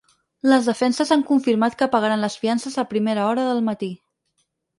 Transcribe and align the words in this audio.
Les 0.51 0.69
defenses 0.69 1.11
han 1.15 1.23
confirmat 1.27 1.77
que 1.81 1.89
pagaran 1.97 2.23
les 2.25 2.39
fiances 2.45 2.79
a 2.85 2.87
primera 2.95 3.27
hora 3.35 3.45
del 3.51 3.63
matí. 3.71 3.93